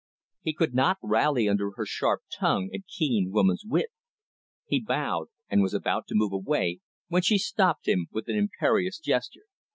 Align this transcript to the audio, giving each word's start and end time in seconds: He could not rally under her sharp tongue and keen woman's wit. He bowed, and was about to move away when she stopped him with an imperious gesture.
He 0.41 0.53
could 0.55 0.73
not 0.73 0.97
rally 1.03 1.47
under 1.47 1.73
her 1.75 1.85
sharp 1.85 2.23
tongue 2.35 2.71
and 2.73 2.83
keen 2.87 3.29
woman's 3.29 3.63
wit. 3.63 3.89
He 4.65 4.79
bowed, 4.81 5.27
and 5.47 5.61
was 5.61 5.75
about 5.75 6.07
to 6.07 6.15
move 6.15 6.33
away 6.33 6.79
when 7.09 7.21
she 7.21 7.37
stopped 7.37 7.87
him 7.87 8.07
with 8.11 8.27
an 8.27 8.35
imperious 8.35 8.97
gesture. 8.97 9.45